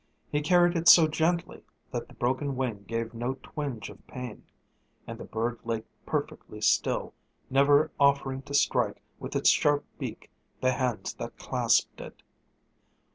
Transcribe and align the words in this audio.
He 0.31 0.41
carried 0.41 0.75
it 0.75 0.87
so 0.87 1.07
gently 1.07 1.63
that 1.91 2.07
the 2.07 2.15
broken 2.15 2.55
wing 2.55 2.85
gave 2.87 3.13
no 3.13 3.35
twinge 3.43 3.87
of 3.91 4.07
pain, 4.07 4.47
and 5.05 5.19
the 5.19 5.25
bird 5.25 5.59
lay 5.63 5.83
perfectly 6.07 6.59
still, 6.59 7.13
never 7.51 7.91
offering 7.99 8.41
to 8.49 8.55
strike 8.55 9.03
with 9.19 9.35
its 9.35 9.49
sharp 9.51 9.85
beak 9.99 10.31
the 10.59 10.71
hands 10.71 11.13
that 11.19 11.37
clasped 11.37 12.01
it. 12.01 12.23